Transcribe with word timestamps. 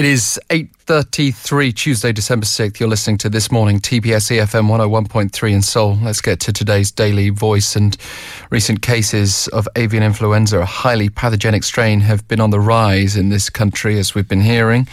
It 0.00 0.06
is 0.06 0.40
8.33, 0.48 1.76
Tuesday, 1.76 2.10
December 2.10 2.46
6th. 2.46 2.80
You're 2.80 2.88
listening 2.88 3.18
to 3.18 3.28
This 3.28 3.52
Morning, 3.52 3.78
TBS 3.80 4.34
EFM 4.34 4.66
101.3 4.66 5.52
in 5.52 5.60
Seoul. 5.60 5.98
Let's 6.02 6.22
get 6.22 6.40
to 6.40 6.54
today's 6.54 6.90
daily 6.90 7.28
voice. 7.28 7.76
And 7.76 7.94
recent 8.48 8.80
cases 8.80 9.46
of 9.48 9.68
avian 9.76 10.02
influenza, 10.02 10.60
a 10.60 10.64
highly 10.64 11.10
pathogenic 11.10 11.64
strain, 11.64 12.00
have 12.00 12.26
been 12.28 12.40
on 12.40 12.48
the 12.48 12.58
rise 12.58 13.14
in 13.14 13.28
this 13.28 13.50
country, 13.50 13.98
as 13.98 14.14
we've 14.14 14.26
been 14.26 14.40
hearing. 14.40 14.88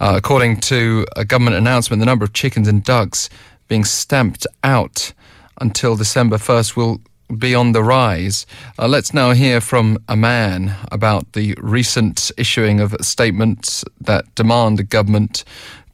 Uh, 0.00 0.14
according 0.16 0.60
to 0.60 1.04
a 1.14 1.26
government 1.26 1.56
announcement, 1.56 2.00
the 2.00 2.06
number 2.06 2.24
of 2.24 2.32
chickens 2.32 2.68
and 2.68 2.82
ducks 2.82 3.28
being 3.68 3.84
stamped 3.84 4.46
out 4.64 5.12
until 5.60 5.94
December 5.94 6.38
1st 6.38 6.74
will 6.74 7.02
be 7.36 7.54
on 7.54 7.72
the 7.72 7.82
rise. 7.82 8.46
Uh, 8.78 8.88
let's 8.88 9.12
now 9.12 9.32
hear 9.32 9.60
from 9.60 9.98
a 10.08 10.16
man 10.16 10.74
about 10.90 11.32
the 11.32 11.54
recent 11.58 12.30
issuing 12.36 12.80
of 12.80 12.96
statements 13.00 13.84
that 14.00 14.34
demand 14.34 14.78
the 14.78 14.84
government 14.84 15.44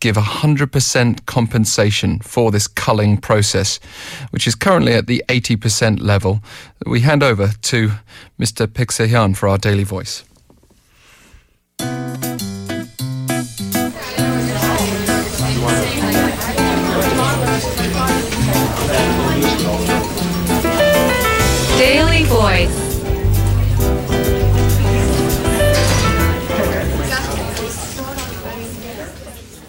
give 0.00 0.16
100% 0.16 1.26
compensation 1.26 2.18
for 2.20 2.50
this 2.50 2.66
culling 2.66 3.16
process, 3.16 3.80
which 4.30 4.46
is 4.46 4.54
currently 4.54 4.92
at 4.92 5.06
the 5.06 5.24
80% 5.28 6.00
level. 6.00 6.40
We 6.86 7.00
hand 7.00 7.22
over 7.22 7.52
to 7.62 7.92
Mr. 8.38 8.66
Pik 8.66 9.36
for 9.36 9.48
our 9.48 9.58
daily 9.58 9.84
voice. 9.84 10.24
Daily 22.23 22.23
Voice. 22.23 22.71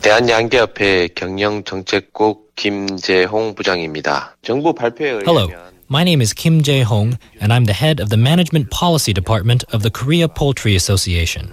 대한양계협회 0.00 1.08
경영정책국 1.16 2.54
김재홍 2.54 3.56
부장입니다. 3.56 4.36
정부 4.42 4.72
발표에 4.72 5.22
Hello, 5.26 5.48
의하면 5.48 5.72
my 5.90 6.04
name 6.04 6.20
is 6.22 6.32
Kim 6.32 6.62
Jae 6.62 6.84
Hong, 6.84 7.18
and 7.40 7.52
I'm 7.52 7.64
the 7.64 7.74
head 7.74 7.98
of 7.98 8.10
the 8.10 8.16
Management 8.16 8.70
Policy 8.70 9.12
Department 9.12 9.64
of 9.72 9.82
the 9.82 9.90
Korea 9.90 10.28
Poultry 10.28 10.76
Association. 10.76 11.52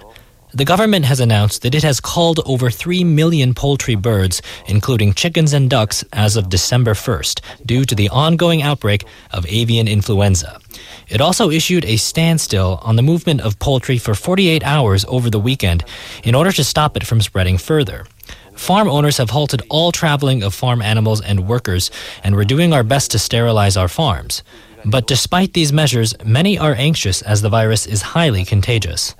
The 0.55 0.65
government 0.65 1.05
has 1.05 1.19
announced 1.19 1.63
that 1.63 1.73
it 1.73 1.81
has 1.81 1.99
culled 1.99 2.39
over 2.45 2.69
3 2.69 3.03
million 3.03 3.55
poultry 3.55 3.95
birds, 3.95 4.39
including 4.67 5.15
chickens 5.15 5.51
and 5.51 5.67
ducks, 5.67 6.03
as 6.13 6.35
of 6.35 6.49
December 6.49 6.93
1st, 6.93 7.41
due 7.65 7.85
to 7.85 7.95
the 7.95 8.09
ongoing 8.09 8.61
outbreak 8.61 9.03
of 9.31 9.47
avian 9.47 9.87
influenza. 9.87 10.59
It 11.09 11.21
also 11.21 11.49
issued 11.49 11.85
a 11.85 11.97
standstill 11.97 12.79
on 12.83 12.97
the 12.97 13.01
movement 13.01 13.41
of 13.41 13.57
poultry 13.57 13.97
for 13.97 14.13
48 14.13 14.63
hours 14.63 15.05
over 15.07 15.31
the 15.31 15.39
weekend 15.39 15.85
in 16.23 16.35
order 16.35 16.51
to 16.51 16.63
stop 16.63 16.95
it 16.95 17.07
from 17.07 17.19
spreading 17.19 17.57
further. 17.57 18.05
Farm 18.53 18.87
owners 18.87 19.17
have 19.17 19.31
halted 19.31 19.63
all 19.71 19.91
traveling 19.91 20.43
of 20.43 20.53
farm 20.53 20.83
animals 20.83 21.19
and 21.19 21.47
workers, 21.47 21.89
and 22.23 22.35
we're 22.35 22.43
doing 22.43 22.73
our 22.73 22.83
best 22.83 23.09
to 23.11 23.17
sterilize 23.17 23.75
our 23.75 23.87
farms. 23.87 24.43
But 24.85 25.07
despite 25.07 25.53
these 25.53 25.73
measures, 25.73 26.13
many 26.23 26.59
are 26.59 26.75
anxious 26.75 27.23
as 27.23 27.41
the 27.41 27.49
virus 27.49 27.87
is 27.87 28.13
highly 28.13 28.45
contagious. 28.45 29.15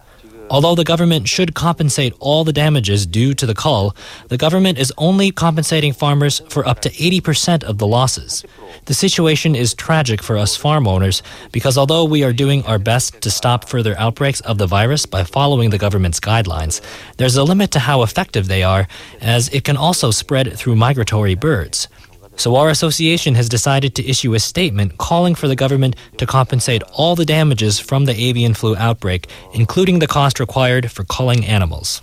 Although 0.54 0.76
the 0.76 0.84
government 0.84 1.28
should 1.28 1.56
compensate 1.56 2.14
all 2.20 2.44
the 2.44 2.54
damages 2.54 3.08
due 3.08 3.34
to 3.34 3.48
the 3.48 3.56
cull, 3.56 3.96
the 4.28 4.38
government 4.38 4.78
is 4.78 4.94
only 5.00 5.32
compensating 5.32 5.94
farmers 5.94 6.44
for 6.48 6.64
up 6.68 6.80
to 6.82 6.92
80% 6.92 7.64
of 7.64 7.80
the 7.80 7.88
losses. 7.88 8.46
The 8.86 8.94
situation 8.94 9.56
is 9.56 9.74
tragic 9.74 10.22
for 10.22 10.38
us 10.38 10.56
farm 10.56 10.88
owners 10.88 11.24
because 11.52 11.76
although 11.76 12.06
we 12.06 12.24
are 12.24 12.32
doing 12.32 12.64
our 12.68 12.78
best 12.78 13.20
to 13.22 13.32
stop 13.32 13.68
further 13.68 13.98
outbreaks 13.98 14.42
of 14.42 14.60
the 14.60 14.68
virus 14.68 15.08
by 15.08 15.24
following 15.24 15.72
the 15.72 15.80
government's 15.80 16.20
guidelines, 16.20 16.82
there's 17.18 17.36
a 17.36 17.44
limit 17.44 17.72
to 17.72 17.80
how 17.80 18.04
effective 18.04 18.48
they 18.48 18.62
are, 18.62 18.88
as 19.22 19.50
it 19.50 19.64
can 19.64 19.76
also 19.76 20.12
spread 20.12 20.54
through 20.54 20.76
migratory 20.76 21.34
birds. 21.34 21.88
So, 22.36 22.56
our 22.56 22.70
association 22.70 23.36
has 23.36 23.48
decided 23.48 23.96
to 23.96 24.10
issue 24.10 24.34
a 24.34 24.40
statement 24.40 24.98
calling 24.98 25.36
for 25.36 25.48
the 25.48 25.56
government 25.56 25.96
to 26.18 26.26
compensate 26.26 26.84
all 26.94 27.16
the 27.16 27.26
damages 27.26 27.80
from 27.80 28.06
the 28.06 28.14
avian 28.14 28.54
flu 28.54 28.76
outbreak, 28.76 29.28
including 29.54 30.00
the 30.00 30.08
cost 30.08 30.40
required 30.40 30.92
for 30.92 31.04
culling 31.04 31.46
animals. 31.46 32.02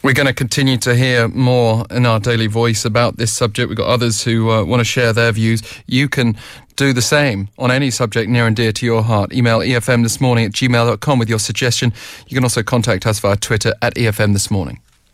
We're 0.00 0.14
going 0.14 0.28
to 0.28 0.32
continue 0.32 0.76
to 0.78 0.94
hear 0.94 1.26
more 1.26 1.84
in 1.90 2.06
our 2.06 2.20
daily 2.20 2.46
voice 2.46 2.84
about 2.84 3.16
this 3.16 3.32
subject. 3.32 3.68
We've 3.68 3.76
got 3.76 3.88
others 3.88 4.22
who 4.22 4.48
uh, 4.48 4.64
want 4.64 4.78
to 4.80 4.84
share 4.84 5.12
their 5.12 5.32
views. 5.32 5.60
You 5.86 6.08
can 6.08 6.36
do 6.76 6.92
the 6.92 7.02
same 7.02 7.48
on 7.58 7.72
any 7.72 7.90
subject 7.90 8.30
near 8.30 8.46
and 8.46 8.54
dear 8.54 8.70
to 8.70 8.86
your 8.86 9.02
heart. 9.02 9.32
Email 9.32 9.58
EFM 9.58 10.04
this 10.04 10.20
morning 10.20 10.44
at 10.44 10.52
gmail.com 10.52 11.18
with 11.18 11.28
your 11.28 11.40
suggestion. 11.40 11.92
You 12.28 12.36
can 12.36 12.44
also 12.44 12.62
contact 12.62 13.06
us 13.06 13.18
via 13.18 13.36
Twitter 13.36 13.74
at 13.82 13.96
EFM 13.96 14.34
this 14.34 14.50
morning. 14.52 14.80